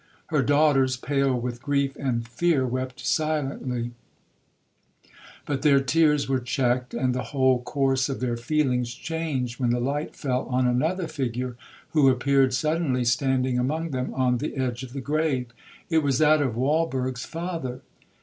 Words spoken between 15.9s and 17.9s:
was that of Walberg's father.